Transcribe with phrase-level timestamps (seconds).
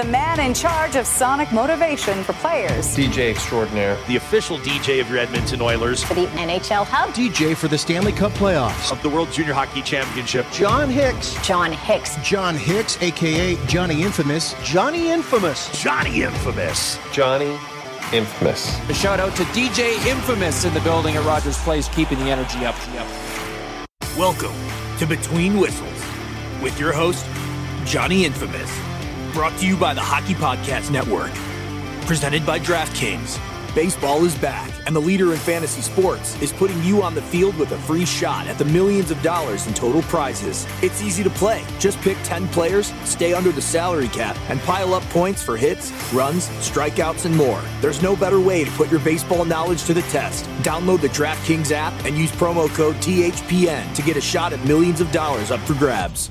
[0.00, 2.96] the man in charge of sonic motivation for players.
[2.96, 3.98] DJ extraordinaire.
[4.08, 6.02] The official DJ of your Edmonton Oilers.
[6.02, 7.10] For the NHL Hub.
[7.10, 8.90] DJ for the Stanley Cup playoffs.
[8.90, 10.46] Of the World Junior Hockey Championship.
[10.52, 11.34] John Hicks.
[11.46, 12.16] John Hicks.
[12.26, 14.54] John Hicks, aka Johnny Infamous.
[14.64, 15.70] Johnny Infamous.
[15.78, 16.98] Johnny Infamous.
[17.12, 17.58] Johnny
[18.10, 18.80] Infamous.
[18.88, 22.64] A shout out to DJ Infamous in the building at Rogers Place, keeping the energy
[22.64, 22.74] up.
[24.16, 24.56] Welcome
[24.98, 26.06] to Between Whistles
[26.62, 27.26] with your host,
[27.84, 28.89] Johnny Infamous.
[29.32, 31.30] Brought to you by the Hockey Podcast Network.
[32.06, 33.38] Presented by DraftKings.
[33.76, 37.56] Baseball is back, and the leader in fantasy sports is putting you on the field
[37.56, 40.66] with a free shot at the millions of dollars in total prizes.
[40.82, 41.64] It's easy to play.
[41.78, 45.92] Just pick 10 players, stay under the salary cap, and pile up points for hits,
[46.12, 47.62] runs, strikeouts, and more.
[47.80, 50.46] There's no better way to put your baseball knowledge to the test.
[50.64, 55.00] Download the DraftKings app and use promo code THPN to get a shot at millions
[55.00, 56.30] of dollars up for grabs.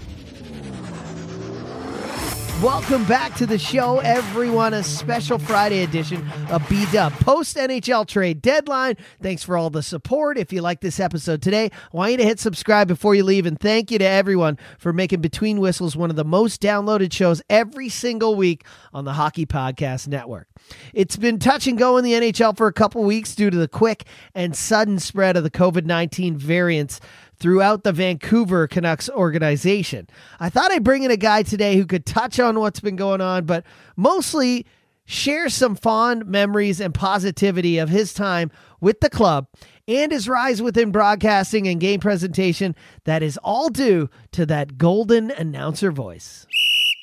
[2.64, 4.74] Welcome back to the show, everyone.
[4.74, 8.98] A special Friday edition of B Dub post NHL trade deadline.
[9.22, 10.38] Thanks for all the support.
[10.38, 13.46] If you like this episode today, I want you to hit subscribe before you leave.
[13.46, 17.42] And thank you to everyone for making Between Whistles one of the most downloaded shows
[17.50, 20.50] every single week on the Hockey Podcast Network.
[20.94, 23.70] It's been touch and go in the NHL for a couple weeks due to the
[23.70, 24.04] quick
[24.36, 27.00] and sudden spread of the COVID 19 variants
[27.40, 30.08] throughout the Vancouver Canucks organization.
[30.40, 33.22] I thought I'd bring in a guy today who could touch on what's been going
[33.22, 33.66] on, but
[33.96, 34.66] mostly
[35.06, 39.48] share some fond memories and positivity of his time with the club
[39.88, 45.32] and his rise within broadcasting and game presentation that is all due to that golden
[45.32, 46.46] announcer voice.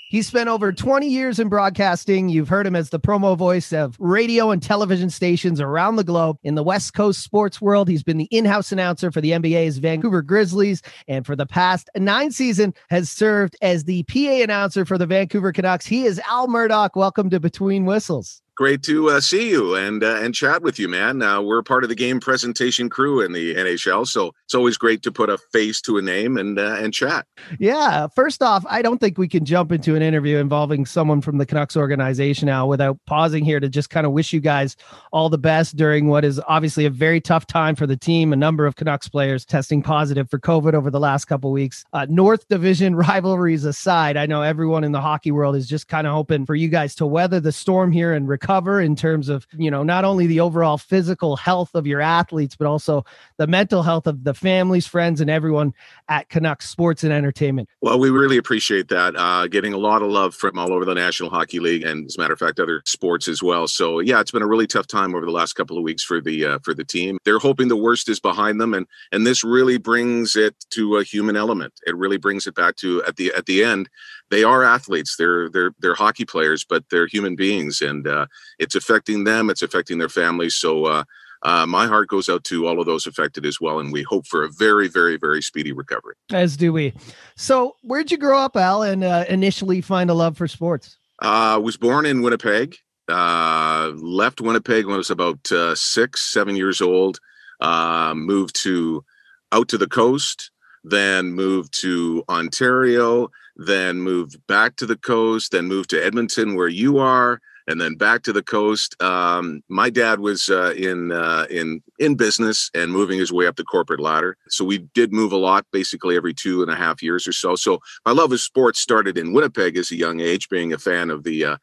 [0.09, 2.29] He spent over 20 years in broadcasting.
[2.29, 6.39] You've heard him as the promo voice of radio and television stations around the globe.
[6.45, 10.23] In the West Coast sports world, he's been the in-house announcer for the NBA's Vancouver
[10.23, 15.07] Grizzlies, and for the past nine season has served as the PA announcer for the
[15.07, 15.87] Vancouver Canucks.
[15.87, 16.95] He is Al Murdoch.
[16.95, 20.89] Welcome to Between Whistles great to uh, see you and uh, and chat with you,
[20.89, 21.23] man.
[21.23, 25.03] Uh, we're part of the game presentation crew in the NHL, so it's always great
[25.03, 27.27] to put a face to a name and uh, and chat.
[27.59, 28.09] Yeah.
[28.09, 31.47] First off, I don't think we can jump into an interview involving someone from the
[31.47, 34.77] Canucks organization now without pausing here to just kind of wish you guys
[35.13, 38.33] all the best during what is obviously a very tough time for the team.
[38.33, 41.85] A number of Canucks players testing positive for COVID over the last couple weeks.
[41.93, 46.07] Uh, North Division rivalries aside, I know everyone in the hockey world is just kind
[46.07, 49.29] of hoping for you guys to weather the storm here and recover cover in terms
[49.29, 53.05] of, you know, not only the overall physical health of your athletes, but also
[53.39, 55.75] the mental health of the families, friends, and everyone
[56.09, 57.69] at Canucks Sports and Entertainment.
[57.81, 59.17] Well, we really appreciate that.
[59.17, 62.17] Uh, getting a lot of love from all over the National Hockey League, and as
[62.17, 63.67] a matter of fact, other sports as well.
[63.67, 66.21] So yeah, it's been a really tough time over the last couple of weeks for
[66.21, 67.19] the uh, for the team.
[67.25, 71.03] They're hoping the worst is behind them, and and this really brings it to a
[71.03, 71.73] human element.
[71.85, 73.89] It really brings it back to at the at the end
[74.31, 75.17] they are athletes.
[75.17, 78.27] They're they're they're hockey players, but they're human beings, and uh,
[78.59, 79.51] it's affecting them.
[79.51, 80.57] It's affecting their families.
[80.57, 81.05] So uh,
[81.43, 84.27] uh, my heart goes out to all of those affected as well, and we hope
[84.27, 86.15] for a very very very speedy recovery.
[86.33, 86.95] As do we.
[87.37, 90.97] So where'd you grow up, Al, and uh, initially find a love for sports?
[91.21, 92.77] I uh, was born in Winnipeg.
[93.09, 97.21] Uh, left Winnipeg when I was about six, seven years old.
[97.63, 99.05] moved to
[99.53, 100.51] out to the coast,
[100.83, 106.69] then moved to Ontario then moved back to the coast, then moved to Edmonton, where
[106.69, 109.01] you are, and then back to the coast.
[109.03, 113.57] Um, my dad was uh, in uh, in in business and moving his way up
[113.57, 117.03] the corporate ladder, so we did move a lot, basically every two and a half
[117.03, 117.57] years or so.
[117.57, 121.11] So my love of sports started in Winnipeg as a young age, being a fan
[121.11, 121.45] of the.
[121.45, 121.57] Uh,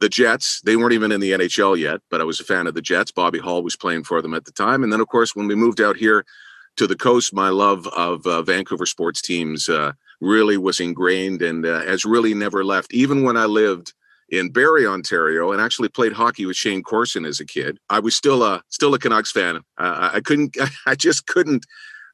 [0.00, 2.74] the Jets, they weren't even in the NHL yet, but I was a fan of
[2.74, 3.10] the Jets.
[3.10, 4.84] Bobby Hull was playing for them at the time.
[4.84, 6.24] And then, of course, when we moved out here
[6.76, 11.66] to the coast, my love of uh, Vancouver sports teams uh, really was ingrained and
[11.66, 12.94] uh, has really never left.
[12.94, 13.92] Even when I lived
[14.28, 18.14] in Barrie, Ontario, and actually played hockey with Shayne Corson as a kid, I was
[18.14, 19.56] still a still a Canucks fan.
[19.78, 20.56] Uh, I couldn't,
[20.86, 21.66] I just couldn't.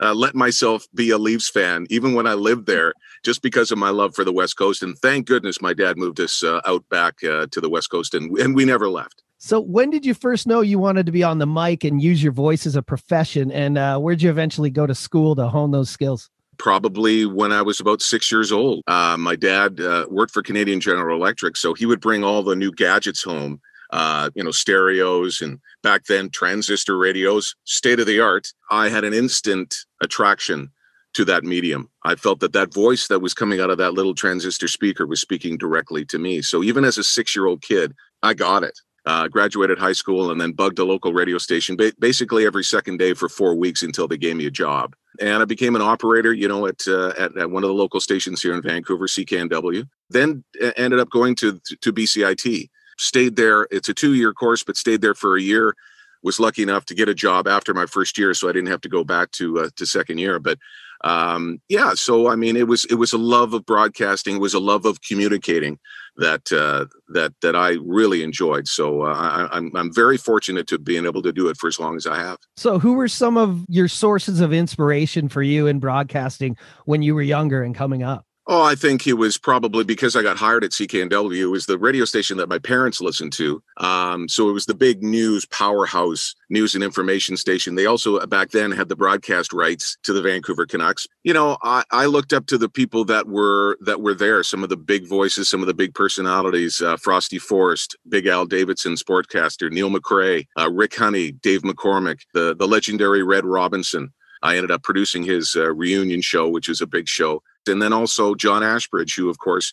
[0.03, 2.93] Uh, let myself be a Leafs fan, even when I lived there,
[3.23, 4.83] just because of my love for the West Coast.
[4.83, 8.13] And thank goodness my dad moved us uh, out back uh, to the West Coast,
[8.13, 9.23] and and we never left.
[9.39, 12.23] So, when did you first know you wanted to be on the mic and use
[12.23, 13.53] your voice as a profession?
[13.53, 16.31] And uh, where'd you eventually go to school to hone those skills?
[16.59, 18.83] Probably when I was about six years old.
[18.87, 22.57] Uh, my dad uh, worked for Canadian General Electric, so he would bring all the
[22.57, 23.61] new gadgets home.
[23.91, 28.49] Uh, you know, stereos and back then transistor radios, state of the art.
[28.69, 29.73] I had an instant
[30.03, 30.73] attraction
[31.15, 31.89] to that medium.
[32.03, 35.21] I felt that that voice that was coming out of that little transistor speaker was
[35.21, 36.43] speaking directly to me.
[36.43, 38.79] So even as a six year old kid, I got it.
[39.07, 42.97] Uh, graduated high school and then bugged a local radio station ba- basically every second
[42.97, 46.33] day for four weeks until they gave me a job and I became an operator,
[46.33, 49.89] you know, at, uh, at, at one of the local stations here in Vancouver, CKNW.
[50.11, 52.69] Then uh, ended up going to to BCIT.
[52.99, 53.67] Stayed there.
[53.71, 55.75] It's a two year course, but stayed there for a year.
[56.23, 58.81] Was lucky enough to get a job after my first year, so I didn't have
[58.83, 60.39] to go back to uh, to second year.
[60.39, 60.59] But
[61.05, 64.55] um, yeah, so I mean, it was it was a love of broadcasting, it was
[64.55, 65.79] a love of communicating
[66.17, 68.67] that uh, that that I really enjoyed.
[68.67, 71.79] So uh, I, I'm I'm very fortunate to being able to do it for as
[71.79, 72.39] long as I have.
[72.57, 76.57] So, who were some of your sources of inspiration for you in broadcasting
[76.87, 78.25] when you were younger and coming up?
[78.47, 81.41] Oh, I think it was probably because I got hired at CKNW.
[81.41, 83.63] It was the radio station that my parents listened to.
[83.79, 87.75] Um, so it was the big news powerhouse news and information station.
[87.75, 91.07] They also uh, back then had the broadcast rights to the Vancouver Canucks.
[91.23, 94.43] You know, I, I looked up to the people that were that were there.
[94.43, 98.45] Some of the big voices, some of the big personalities: uh, Frosty Forrest, Big Al
[98.45, 104.13] Davidson, sportcaster Neil McRae, uh, Rick Honey, Dave McCormick, the the legendary Red Robinson.
[104.43, 107.93] I ended up producing his uh, reunion show, which is a big show and then
[107.93, 109.73] also John Ashbridge, who of course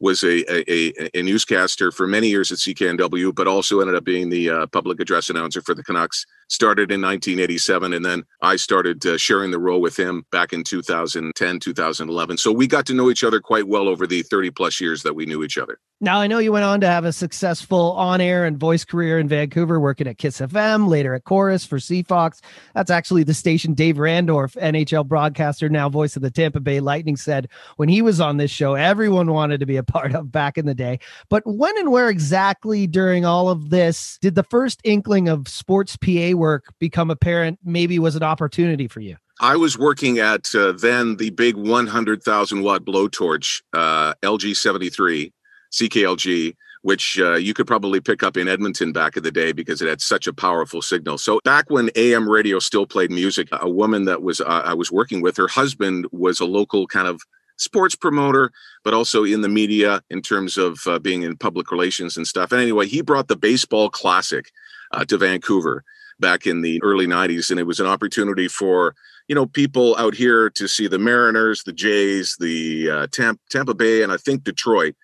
[0.00, 4.28] was a, a, a, newscaster for many years at CKNW, but also ended up being
[4.28, 6.26] the uh, public address announcer for the Canucks.
[6.52, 10.64] Started in 1987, and then I started uh, sharing the role with him back in
[10.64, 12.36] 2010, 2011.
[12.36, 15.14] So we got to know each other quite well over the 30 plus years that
[15.14, 15.78] we knew each other.
[16.02, 19.20] Now, I know you went on to have a successful on air and voice career
[19.20, 22.40] in Vancouver, working at Kiss FM, later at Chorus for CFOX.
[22.74, 27.16] That's actually the station Dave Randorf, NHL broadcaster, now voice of the Tampa Bay Lightning,
[27.16, 30.58] said when he was on this show, everyone wanted to be a part of back
[30.58, 30.98] in the day.
[31.28, 35.96] But when and where exactly during all of this did the first inkling of sports
[35.96, 39.16] PA work become apparent, maybe was an opportunity for you?
[39.40, 45.32] I was working at uh, then the big 100,000 watt blowtorch, uh, LG 73
[45.72, 49.80] CKLG, which uh, you could probably pick up in Edmonton back in the day because
[49.80, 51.16] it had such a powerful signal.
[51.16, 54.90] So back when AM radio still played music, a woman that was uh, I was
[54.90, 57.20] working with, her husband was a local kind of
[57.56, 58.50] sports promoter,
[58.84, 62.50] but also in the media in terms of uh, being in public relations and stuff.
[62.52, 64.50] And anyway, he brought the baseball classic
[64.90, 65.84] uh, to Vancouver
[66.20, 68.94] back in the early 90s and it was an opportunity for
[69.28, 73.74] you know people out here to see the mariners the jays the uh, Tampa, Tampa
[73.74, 74.94] bay and i think detroit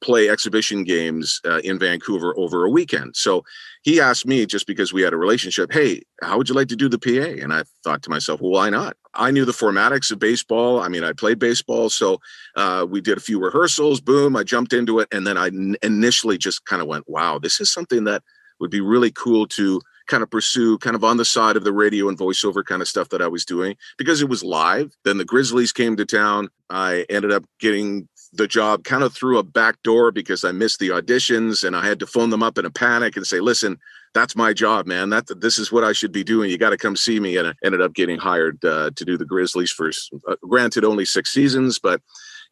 [0.00, 3.16] play exhibition games uh, in Vancouver over a weekend.
[3.16, 3.44] So
[3.82, 6.76] he asked me just because we had a relationship, hey, how would you like to
[6.76, 7.42] do the PA?
[7.42, 8.96] And I thought to myself, well, why not?
[9.14, 10.80] I knew the formatics of baseball.
[10.80, 11.88] I mean, I played baseball.
[11.88, 12.20] So
[12.56, 14.00] uh, we did a few rehearsals.
[14.00, 15.08] Boom, I jumped into it.
[15.12, 18.22] And then I n- initially just kind of went, wow, this is something that
[18.60, 21.72] would be really cool to kind of pursue kind of on the side of the
[21.72, 24.92] radio and voiceover kind of stuff that I was doing because it was live.
[25.04, 26.48] Then the Grizzlies came to town.
[26.70, 30.78] I ended up getting the job kind of through a back door because I missed
[30.78, 33.78] the auditions and I had to phone them up in a panic and say, listen,
[34.14, 35.10] that's my job, man.
[35.10, 36.50] That this is what I should be doing.
[36.50, 37.36] You got to come see me.
[37.36, 39.90] And I ended up getting hired uh, to do the Grizzlies for,
[40.28, 42.00] uh, granted, only six seasons, but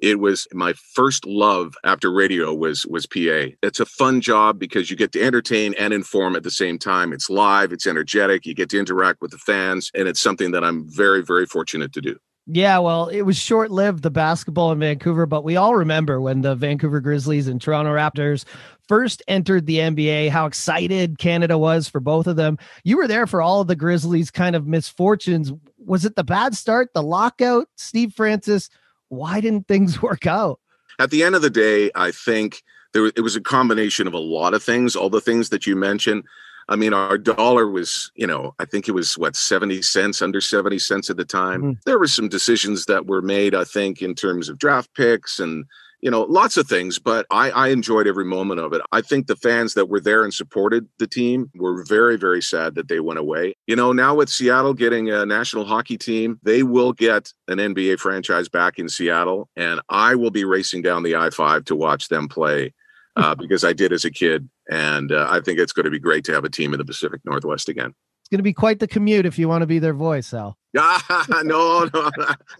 [0.05, 3.47] it was my first love after radio was was PA.
[3.63, 7.11] It's a fun job because you get to entertain and inform at the same time.
[7.11, 10.63] It's live, it's energetic, you get to interact with the fans, and it's something that
[10.63, 12.19] I'm very very fortunate to do.
[12.47, 16.43] Yeah, well, it was short lived, the basketball in Vancouver, but we all remember when
[16.43, 18.45] the Vancouver Grizzlies and Toronto Raptors
[18.87, 22.59] first entered the NBA, how excited Canada was for both of them.
[22.83, 25.51] You were there for all of the Grizzlies' kind of misfortunes.
[25.79, 28.69] Was it the bad start, the lockout, Steve Francis?
[29.09, 30.61] Why didn't things work out?
[30.99, 32.63] At the end of the day, I think
[32.93, 35.77] there it was a combination of a lot of things, all the things that you
[35.77, 36.25] mentioned.
[36.69, 40.41] I mean, our dollar was, you know, I think it was what, 70 cents, under
[40.41, 41.61] 70 cents at the time.
[41.61, 41.73] Mm-hmm.
[41.85, 45.67] There were some decisions that were made, I think, in terms of draft picks and,
[46.05, 48.83] you know, lots of things, but I, I enjoyed every moment of it.
[48.93, 52.75] I think the fans that were there and supported the team were very, very sad
[52.75, 53.55] that they went away.
[53.67, 58.01] You know, now with Seattle getting a national hockey team, they will get an NBA
[58.01, 62.09] franchise back in Seattle, and I will be racing down the I 5 to watch
[62.09, 62.75] them play
[63.17, 64.47] uh, because I did as a kid.
[64.71, 66.85] And uh, I think it's going to be great to have a team in the
[66.85, 67.95] Pacific Northwest again.
[68.25, 70.57] It's going to be quite the commute if you want to be their voice, Al.
[70.73, 70.97] no,
[71.43, 71.91] no,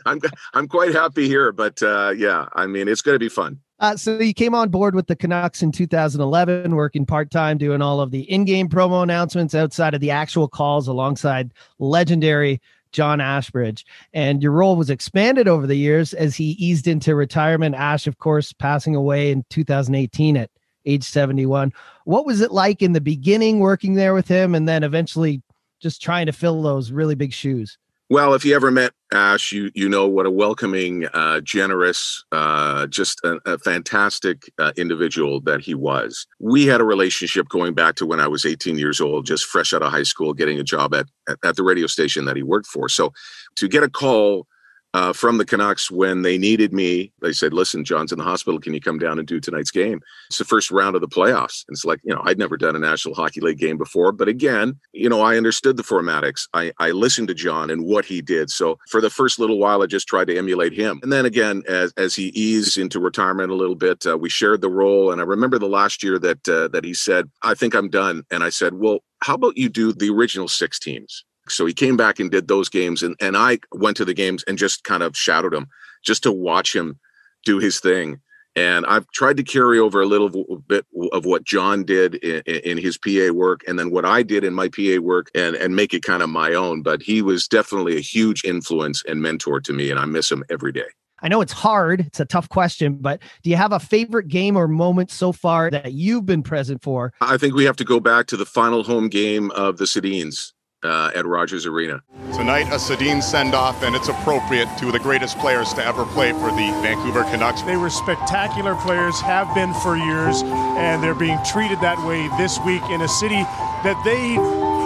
[0.05, 0.21] I'm
[0.53, 3.61] I'm quite happy here, but uh, yeah, I mean it's going to be fun.
[3.81, 7.81] Uh, so you came on board with the Canucks in 2011, working part time, doing
[7.81, 12.61] all of the in-game promo announcements outside of the actual calls, alongside legendary
[12.93, 13.87] John Ashbridge.
[14.13, 17.75] And your role was expanded over the years as he eased into retirement.
[17.75, 20.51] Ash, of course, passing away in 2018 at
[20.85, 21.73] age 71.
[22.05, 25.43] What was it like in the beginning working there with him and then eventually
[25.85, 27.77] just trying to fill those really big shoes?
[28.09, 32.87] Well, if you ever met Ash, you you know what a welcoming, uh, generous, uh,
[32.87, 36.27] just a, a fantastic uh, individual that he was.
[36.41, 39.75] We had a relationship going back to when I was 18 years old, just fresh
[39.75, 42.43] out of high school, getting a job at, at, at the radio station that he
[42.43, 42.89] worked for.
[42.89, 43.13] So,
[43.57, 44.47] to get a call
[44.95, 47.13] uh, from the Canucks when they needed me.
[47.21, 48.61] They said, "Listen, John's in the hospital.
[48.61, 51.65] Can you come down and do tonight's game?" It's the first round of the playoffs.
[51.69, 54.29] And it's like you know I'd never done a National Hockey League game before, but
[54.29, 56.49] again, you know I understood the formatics.
[56.55, 58.51] I I listened to John and what he did.
[58.51, 61.01] So for the first little while, I just tried to emulate him.
[61.03, 64.61] And then again, as as he eased into retirement a little bit, uh, we shared
[64.61, 65.11] the role.
[65.11, 68.25] And I remember the last year that uh, that he said, "I think I'm done,"
[68.31, 71.25] and I said, "Well." How about you do the original six teams?
[71.49, 74.45] So he came back and did those games, and and I went to the games
[74.47, 75.69] and just kind of shadowed him,
[76.03, 76.99] just to watch him
[77.45, 78.21] do his thing.
[78.57, 80.29] And I've tried to carry over a little
[80.69, 84.45] bit of what John did in, in, his PA work, and then what I did
[84.45, 86.83] in my PA work, and and make it kind of my own.
[86.83, 90.45] But he was definitely a huge influence and mentor to me, and I miss him
[90.51, 90.87] every day.
[91.21, 92.01] I know it's hard.
[92.01, 95.71] It's a tough question, but do you have a favorite game or moment so far
[95.71, 97.15] that you've been present for?
[97.21, 100.53] I think we have to go back to the final home game of the Sedins
[100.85, 102.03] uh, at Rogers Arena.
[102.35, 106.33] Tonight, a Sedin send off, and it's appropriate to the greatest players to ever play
[106.33, 107.63] for the Vancouver Canucks.
[107.63, 112.59] They were spectacular players, have been for years, and they're being treated that way this
[112.67, 113.43] week in a city
[113.85, 114.37] that they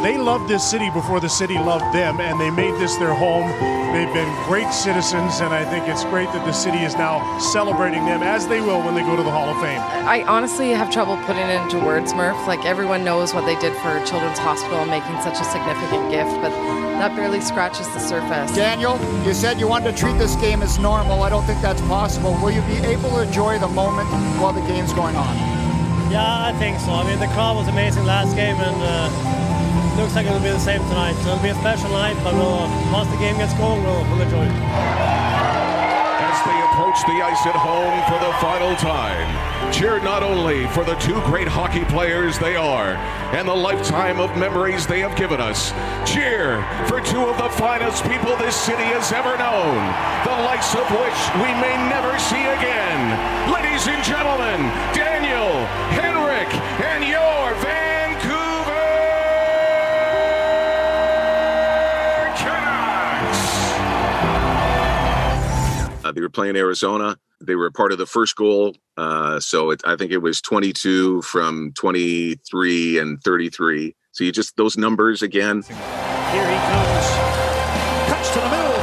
[0.02, 3.48] they loved this city before the city loved them, and they made this their home.
[3.92, 8.04] They've been great citizens, and I think it's great that the city is now celebrating
[8.04, 9.80] them as they will when they go to the Hall of Fame.
[9.80, 12.46] I honestly have trouble putting it into words, Murph.
[12.46, 16.30] Like everyone knows what they did for Children's Hospital and making such a significant gift,
[16.42, 16.50] but
[17.00, 18.54] that barely scratches the surface.
[18.54, 21.22] Daniel, you said you wanted to treat this game as normal.
[21.22, 22.38] I don't think that's possible.
[22.42, 25.34] Will you be able to enjoy the moment while the game's going on?
[26.12, 26.92] Yeah, I think so.
[26.92, 28.82] I mean, the crowd was amazing last game, and.
[28.82, 29.27] Uh,
[30.08, 31.12] looks like it'll be the same tonight.
[31.20, 34.22] So it'll be a special night, but we'll, once the game gets going, we'll, we'll
[34.22, 34.56] enjoy it.
[36.24, 39.28] As they approach the ice at home for the final time,
[39.70, 42.96] cheer not only for the two great hockey players they are
[43.36, 45.72] and the lifetime of memories they have given us,
[46.08, 49.76] cheer for two of the finest people this city has ever known,
[50.24, 53.52] the likes of which we may never see again.
[53.52, 56.48] Ladies and gentlemen, Daniel, Henrik,
[56.80, 57.88] and your Vancouver.
[66.18, 67.16] They were playing Arizona.
[67.40, 68.75] They were part of the first goal.
[68.96, 73.94] Uh, so it, I think it was 22 from 23 and 33.
[74.10, 75.62] So you just, those numbers again.
[75.62, 77.06] Here he comes.
[78.08, 78.77] Cuts to the middle.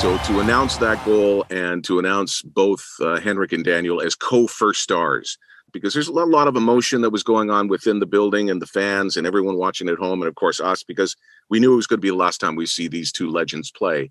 [0.00, 4.82] So to announce that goal and to announce both uh, Henrik and Daniel as co-first
[4.82, 5.36] stars,
[5.74, 8.66] because there's a lot of emotion that was going on within the building and the
[8.66, 11.16] fans and everyone watching at home, and of course us, because
[11.50, 13.70] we knew it was going to be the last time we see these two legends
[13.70, 14.10] play.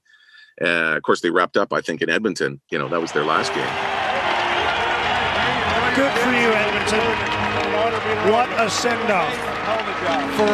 [0.62, 2.62] Uh, of course, they wrapped up, I think, in Edmonton.
[2.70, 3.66] You know, that was their last game.
[5.96, 6.29] Good.
[8.30, 9.34] What a send-off
[10.38, 10.54] for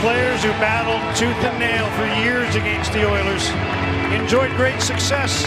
[0.00, 3.44] players who battled tooth and nail for years against the Oilers.
[4.16, 5.44] Enjoyed great success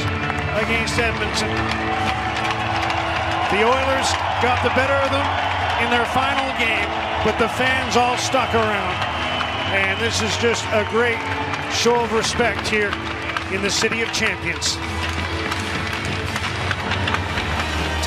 [0.61, 1.49] against Edmonton.
[3.49, 4.09] The Oilers
[4.45, 5.25] got the better of them
[5.81, 6.85] in their final game,
[7.25, 8.93] but the fans all stuck around.
[9.73, 11.17] And this is just a great
[11.73, 12.93] show of respect here
[13.51, 14.77] in the City of Champions.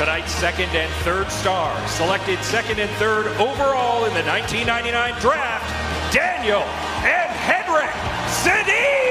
[0.03, 6.63] Tonight's second and third stars, selected second and third overall in the 1999 draft, Daniel
[7.05, 7.89] and Henrik
[8.27, 9.02] Sedin!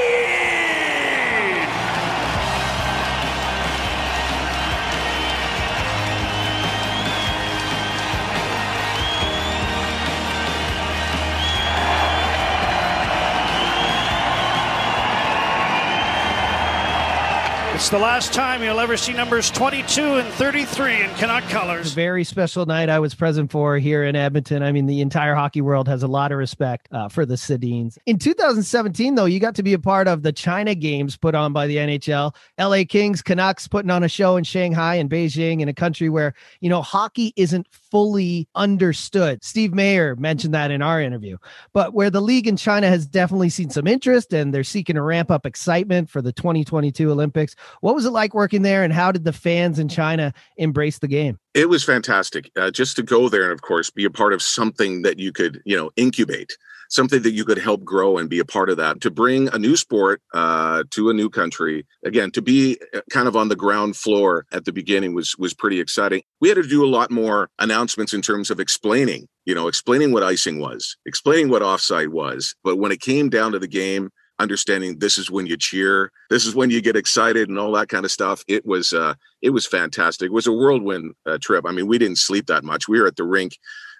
[17.81, 21.93] It's the last time you'll ever see numbers 22 and 33 in Canuck colors.
[21.93, 24.61] Very special night I was present for here in Edmonton.
[24.61, 27.97] I mean, the entire hockey world has a lot of respect uh, for the Sedins.
[28.05, 31.53] In 2017, though, you got to be a part of the China Games put on
[31.53, 32.35] by the NHL.
[32.59, 36.35] LA Kings, Canucks putting on a show in Shanghai and Beijing in a country where,
[36.59, 39.43] you know, hockey isn't fully understood.
[39.43, 41.37] Steve Mayer mentioned that in our interview.
[41.73, 45.01] But where the league in China has definitely seen some interest and they're seeking to
[45.01, 47.55] ramp up excitement for the 2022 Olympics.
[47.81, 51.07] What was it like working there, and how did the fans in China embrace the
[51.07, 51.37] game?
[51.53, 54.41] It was fantastic uh, just to go there and, of course, be a part of
[54.41, 56.57] something that you could, you know, incubate,
[56.91, 59.01] something that you could help grow and be a part of that.
[59.01, 63.27] To bring a new sport uh, to a new country, again, to be uh, kind
[63.27, 66.21] of on the ground floor at the beginning was was pretty exciting.
[66.41, 70.11] We had to do a lot more announcements in terms of explaining, you know, explaining
[70.11, 72.53] what icing was, explaining what offside was.
[72.63, 76.45] But when it came down to the game, understanding this is when you cheer, this
[76.45, 78.43] is when you get excited, and all that kind of stuff.
[78.47, 80.25] It was uh, it was fantastic.
[80.27, 81.65] It was a whirlwind uh, trip.
[81.65, 82.89] I mean, we didn't sleep that much.
[82.89, 83.53] We were at the rink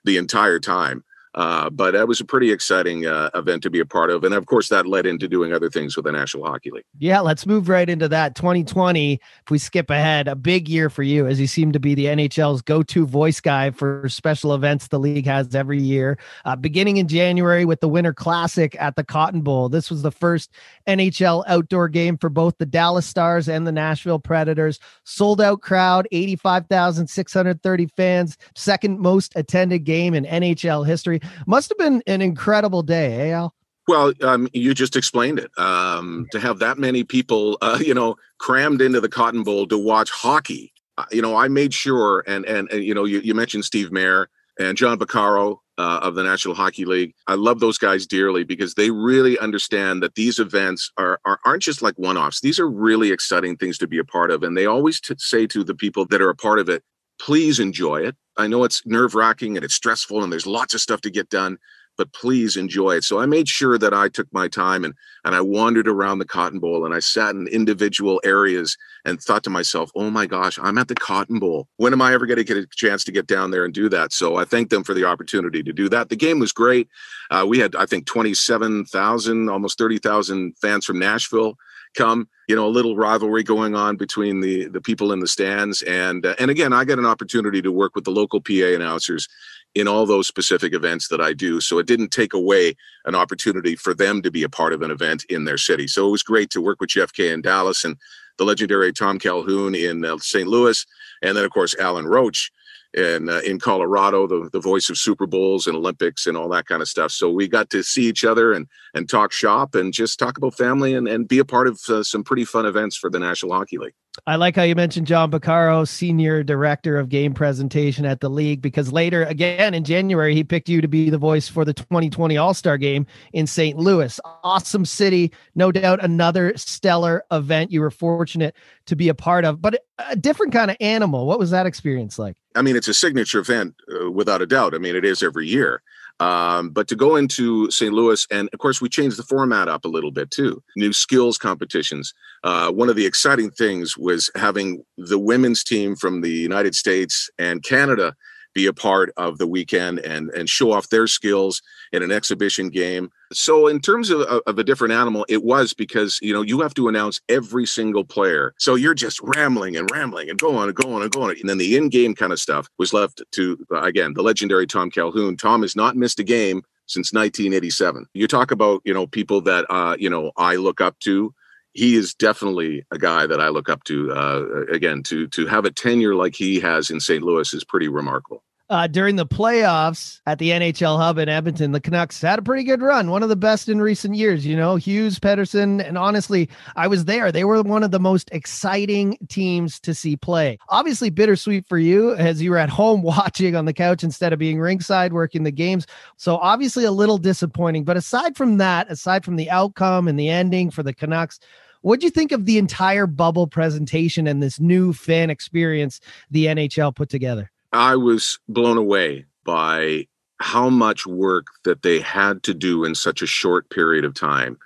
[0.04, 1.04] the entire time.
[1.34, 4.24] Uh, but that was a pretty exciting uh, event to be a part of.
[4.24, 6.84] And of course, that led into doing other things with the National Hockey League.
[7.00, 8.36] Yeah, let's move right into that.
[8.36, 11.96] 2020, if we skip ahead, a big year for you as you seem to be
[11.96, 16.18] the NHL's go to voice guy for special events the league has every year.
[16.44, 19.70] Uh, beginning in January with the Winter Classic at the Cotton Bowl.
[19.70, 20.52] This was the first
[20.88, 24.80] NHL outdoor game for both the Dallas Stars and the Nashville Predators.
[25.06, 31.21] Sold out crowd, 85,630 fans, second most attended game in NHL history.
[31.46, 33.54] Must have been an incredible day, eh, Al?
[33.88, 35.52] Well, um, you just explained it.
[35.58, 39.78] Um, to have that many people, uh, you know, crammed into the Cotton Bowl to
[39.78, 43.34] watch hockey, uh, you know, I made sure, and and, and you know, you, you
[43.34, 47.14] mentioned Steve Mayer and John Vaccaro uh, of the National Hockey League.
[47.28, 51.64] I love those guys dearly because they really understand that these events are, are aren't
[51.64, 52.42] just like one-offs.
[52.42, 55.48] These are really exciting things to be a part of, and they always t- say
[55.48, 56.84] to the people that are a part of it,
[57.20, 58.16] please enjoy it.
[58.42, 61.30] I know it's nerve wracking and it's stressful and there's lots of stuff to get
[61.30, 61.58] done,
[61.98, 63.04] but please enjoy it.
[63.04, 64.94] So I made sure that I took my time and
[65.24, 69.44] and I wandered around the Cotton Bowl and I sat in individual areas and thought
[69.44, 71.68] to myself, "Oh my gosh, I'm at the Cotton Bowl.
[71.78, 73.88] When am I ever going to get a chance to get down there and do
[73.90, 76.10] that?" So I thank them for the opportunity to do that.
[76.10, 76.88] The game was great.
[77.30, 81.56] Uh, we had I think 27,000, almost 30,000 fans from Nashville
[81.96, 85.82] come you know a little rivalry going on between the the people in the stands.
[85.84, 89.28] And uh, and again i get an opportunity to work with the local pa announcers
[89.74, 91.62] in all those specific events that i do.
[91.62, 94.92] So it didn't take away an opportunity for them to be a part of an
[94.92, 95.88] event in their city.
[95.88, 97.96] So it was great to work with jeff k in dallas and
[98.38, 100.86] the legendary tom calhoun in uh, st louis.
[101.22, 102.52] And then of course alan roach
[102.96, 106.66] and uh, in Colorado, the, the voice of Super Bowls and Olympics and all that
[106.66, 107.12] kind of stuff.
[107.12, 110.56] So we got to see each other and and talk shop and just talk about
[110.56, 113.54] family and, and be a part of uh, some pretty fun events for the National
[113.54, 113.94] Hockey League.
[114.28, 118.62] I like how you mentioned John Vaccaro, senior director of game presentation at the league,
[118.62, 122.36] because later, again in January, he picked you to be the voice for the 2020
[122.36, 123.78] All Star game in St.
[123.78, 124.20] Louis.
[124.44, 128.56] Awesome city, no doubt, another stellar event you were fortunate
[128.88, 131.26] to be a part of, but a different kind of animal.
[131.26, 132.36] What was that experience like?
[132.56, 134.76] I mean, it's a signature event uh, without a doubt.
[134.76, 135.82] I mean, it is every year.
[136.20, 137.94] Um, but to go into St.
[137.94, 140.62] Louis, and of course, we changed the format up a little bit too.
[140.76, 142.14] New skills competitions.
[142.44, 147.30] Uh, one of the exciting things was having the women's team from the United States
[147.40, 148.14] and Canada
[148.54, 151.62] be a part of the weekend and and show off their skills
[151.92, 153.10] in an exhibition game.
[153.34, 156.74] So in terms of, of a different animal, it was because you know you have
[156.76, 158.54] to announce every single player.
[158.58, 161.38] So you're just rambling and rambling and going and going and going.
[161.40, 165.38] And then the in-game kind of stuff was left to again the legendary Tom Calhoun.
[165.38, 168.06] Tom has not missed a game since 1987.
[168.14, 171.34] You talk about you know people that uh, you know I look up to
[171.74, 174.12] he is definitely a guy that I look up to.
[174.12, 177.24] Uh, again, to to have a tenure like he has in St.
[177.24, 178.44] Louis is pretty remarkable.
[178.72, 182.64] Uh, during the playoffs at the NHL Hub in Edmonton, the Canucks had a pretty
[182.64, 184.46] good run, one of the best in recent years.
[184.46, 187.34] You know, Hughes, Pettersson, and honestly, I was there.
[187.34, 190.58] They were one of the most exciting teams to see play.
[190.70, 194.40] Obviously, bittersweet for you as you were at home watching on the couch instead of
[194.40, 195.86] being ringside working the games.
[196.16, 197.84] So, obviously, a little disappointing.
[197.84, 201.42] But aside from that, aside from the outcome and the ending for the Canucks,
[201.82, 206.46] what do you think of the entire bubble presentation and this new fan experience the
[206.46, 207.52] NHL put together?
[207.72, 210.08] I was blown away by
[210.40, 214.58] how much work that they had to do in such a short period of time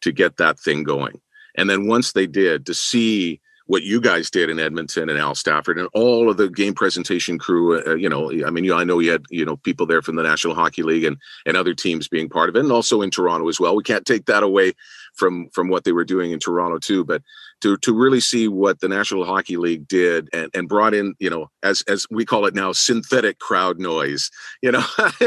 [0.00, 1.20] to get that thing going.
[1.56, 5.34] And then once they did, to see what you guys did in Edmonton and Al
[5.34, 7.82] Stafford and all of the game presentation crew.
[7.86, 10.16] Uh, you know, I mean, you, I know you had you know people there from
[10.16, 13.10] the National Hockey League and and other teams being part of it, and also in
[13.10, 13.76] Toronto as well.
[13.76, 14.72] We can't take that away
[15.14, 17.22] from from what they were doing in Toronto too, but
[17.60, 21.30] to to really see what the National Hockey League did and, and brought in, you
[21.30, 24.30] know, as as we call it now, synthetic crowd noise.
[24.62, 24.84] You know,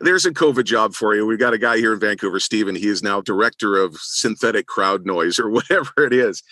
[0.00, 1.26] there's a COVID job for you.
[1.26, 2.74] We've got a guy here in Vancouver, Stephen.
[2.74, 6.42] He is now director of synthetic crowd noise or whatever it is.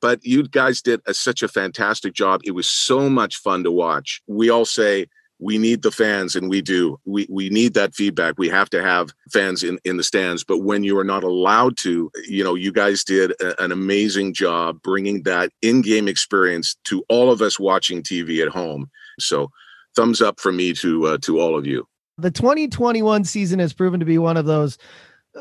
[0.00, 2.40] But you guys did a, such a fantastic job.
[2.44, 4.22] It was so much fun to watch.
[4.28, 5.06] We all say
[5.38, 6.98] we need the fans and we do.
[7.04, 8.34] We we need that feedback.
[8.38, 10.44] We have to have fans in in the stands.
[10.44, 14.34] But when you are not allowed to you know you guys did a, an amazing
[14.34, 18.90] job bringing that in-game experience to all of us watching tv at home.
[19.20, 19.50] So
[19.94, 21.86] thumbs up from me to uh, to all of you.
[22.18, 24.76] The 2021 season has proven to be one of those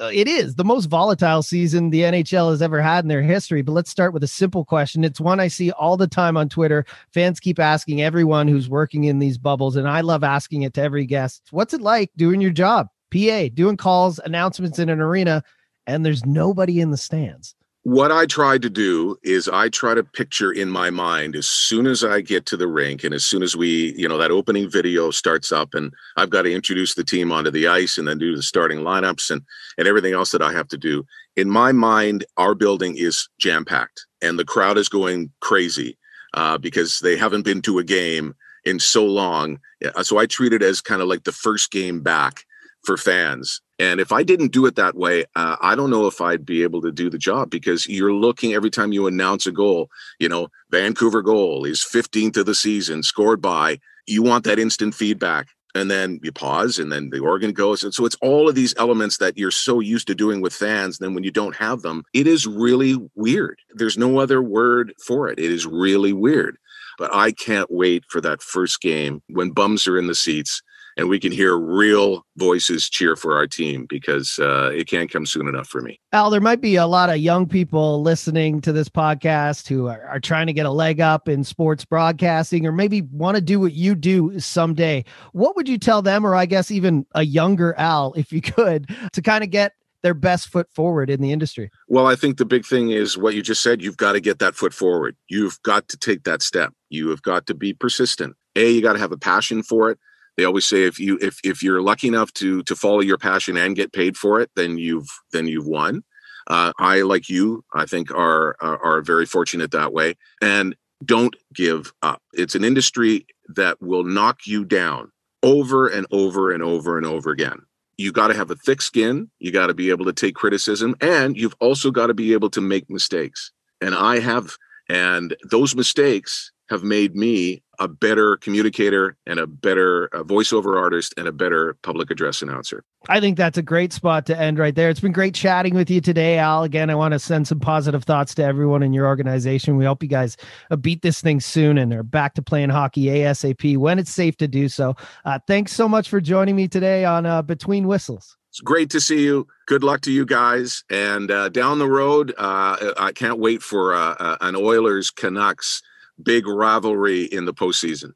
[0.02, 3.62] it is the most volatile season the NHL has ever had in their history.
[3.62, 5.04] But let's start with a simple question.
[5.04, 6.86] It's one I see all the time on Twitter.
[7.14, 10.82] Fans keep asking everyone who's working in these bubbles, and I love asking it to
[10.82, 11.44] every guest.
[11.52, 12.88] What's it like doing your job?
[13.12, 15.44] PA, doing calls, announcements in an arena,
[15.86, 17.56] and there's nobody in the stands.
[17.88, 21.88] What I try to do is I try to picture in my mind as soon
[21.88, 24.70] as I get to the rink and as soon as we, you know, that opening
[24.70, 28.18] video starts up and I've got to introduce the team onto the ice and then
[28.18, 29.42] do the starting lineups and
[29.78, 31.06] and everything else that I have to do.
[31.38, 35.98] In my mind, our building is jam packed and the crowd is going crazy
[36.34, 39.60] uh, because they haven't been to a game in so long.
[40.02, 42.44] So I treat it as kind of like the first game back
[42.84, 43.62] for fans.
[43.80, 46.64] And if I didn't do it that way, uh, I don't know if I'd be
[46.64, 50.28] able to do the job because you're looking every time you announce a goal, you
[50.28, 53.80] know, Vancouver goal is 15th of the season, scored by.
[54.08, 55.50] You want that instant feedback.
[55.76, 57.84] And then you pause, and then the organ goes.
[57.84, 60.98] And so it's all of these elements that you're so used to doing with fans.
[60.98, 63.60] Then when you don't have them, it is really weird.
[63.76, 65.38] There's no other word for it.
[65.38, 66.58] It is really weird.
[66.98, 70.64] But I can't wait for that first game when bums are in the seats
[70.98, 75.26] and we can hear real voices cheer for our team because uh, it can't come
[75.26, 76.00] soon enough for me.
[76.12, 80.02] Al, there might be a lot of young people listening to this podcast who are,
[80.08, 83.60] are trying to get a leg up in sports broadcasting or maybe want to do
[83.60, 85.06] what you do someday.
[85.34, 88.90] What would you tell them, or I guess even a younger Al, if you could,
[89.14, 91.70] to kind of get their best foot forward in the industry?
[91.88, 93.82] Well, I think the big thing is what you just said.
[93.82, 95.16] You've got to get that foot forward.
[95.28, 96.74] You've got to take that step.
[96.90, 98.36] You have got to be persistent.
[98.56, 100.00] A, you got to have a passion for it
[100.38, 103.58] they always say if you if if you're lucky enough to to follow your passion
[103.58, 106.04] and get paid for it then you've then you've won.
[106.50, 110.16] Uh, i like you i think are, are are very fortunate that way.
[110.42, 112.22] And don't give up.
[112.34, 115.12] It's an industry that will knock you down
[115.44, 117.60] over and over and over and over again.
[117.98, 119.30] You got to have a thick skin.
[119.40, 120.96] You got to be able to take criticism.
[121.02, 123.52] And you've also got to be able to make mistakes.
[123.82, 124.58] And i have
[124.90, 131.14] and those mistakes have made me a better communicator and a better uh, voiceover artist
[131.18, 132.84] and a better public address announcer.
[133.10, 134.90] I think that's a great spot to end right there.
[134.90, 136.64] It's been great chatting with you today, Al.
[136.64, 139.78] Again, I want to send some positive thoughts to everyone in your organization.
[139.78, 140.36] We hope you guys
[140.72, 144.36] uh, beat this thing soon and are back to playing hockey ASAP when it's safe
[144.38, 144.96] to do so.
[145.24, 148.36] Uh, thanks so much for joining me today on uh, Between Whistles.
[148.50, 149.48] It's great to see you.
[149.68, 150.84] Good luck to you guys.
[150.90, 155.84] And uh, down the road, uh, I can't wait for an Oilers Canucks
[156.22, 158.14] big rivalry in the postseason.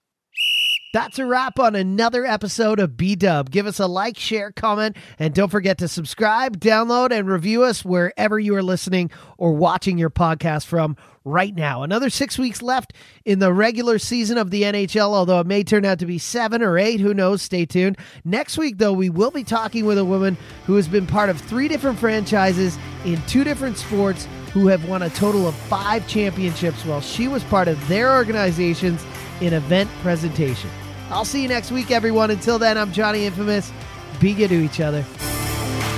[0.94, 3.50] That's a wrap on another episode of B Dub.
[3.50, 7.86] Give us a like, share, comment, and don't forget to subscribe, download, and review us
[7.86, 11.84] wherever you are listening or watching your podcast from right now.
[11.84, 12.92] Another six weeks left
[13.24, 16.62] in the regular season of the NHL, although it may turn out to be seven
[16.62, 17.00] or eight.
[17.00, 17.42] Who knows?
[17.42, 17.98] Stay tuned.
[18.26, 20.36] Next week, though, we will be talking with a woman
[20.66, 25.02] who has been part of three different franchises in two different sports who have won
[25.02, 29.04] a total of five championships while she was part of their organizations
[29.40, 30.70] in event presentation.
[31.10, 32.32] I'll see you next week, everyone.
[32.32, 33.72] Until then, I'm Johnny Infamous.
[34.20, 35.06] Be good to each other.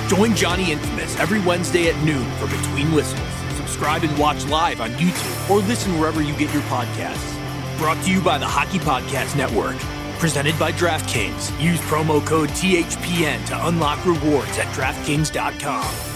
[0.08, 3.20] Join Johnny Infamous every Wednesday at noon for Between Whistles.
[3.56, 7.32] Subscribe and watch live on YouTube or listen wherever you get your podcasts.
[7.78, 9.76] Brought to you by the Hockey Podcast Network.
[10.18, 11.60] Presented by DraftKings.
[11.62, 16.13] Use promo code THPN to unlock rewards at DraftKings.com.